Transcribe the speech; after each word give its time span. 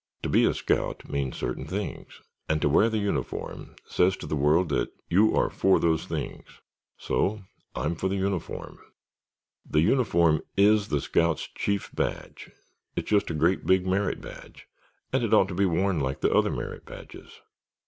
To 0.23 0.29
be 0.29 0.45
a 0.45 0.53
scout 0.55 1.07
means 1.07 1.37
certain 1.37 1.67
things 1.67 2.21
and 2.49 2.59
to 2.63 2.67
wear 2.67 2.89
the 2.89 2.97
uniform 2.97 3.75
says 3.85 4.17
to 4.17 4.25
the 4.25 4.35
world 4.35 4.69
that 4.69 4.91
you 5.09 5.35
are 5.35 5.51
for 5.51 5.79
those 5.79 6.05
things. 6.07 6.47
So 6.97 7.43
I'm 7.75 7.93
for 7.93 8.07
the 8.09 8.15
uniform. 8.15 8.79
The 9.63 9.81
uniform 9.81 10.41
is 10.57 10.87
the 10.87 11.01
scout's 11.01 11.47
chief 11.53 11.91
badge. 11.93 12.49
It's 12.95 13.11
just 13.11 13.29
a 13.29 13.35
great, 13.35 13.67
big 13.67 13.85
merit 13.85 14.19
badge 14.21 14.67
and 15.13 15.23
it 15.23 15.35
ought 15.35 15.49
to 15.49 15.53
be 15.53 15.67
worn 15.67 15.99
like 15.99 16.21
the 16.21 16.33
other 16.33 16.49
merit 16.49 16.83
badges." 16.83 17.33